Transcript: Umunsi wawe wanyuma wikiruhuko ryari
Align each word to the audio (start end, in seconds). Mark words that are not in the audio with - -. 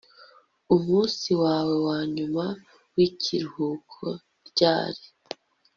Umunsi 0.75 1.29
wawe 1.43 1.75
wanyuma 1.87 2.45
wikiruhuko 2.95 4.05
ryari 4.47 5.03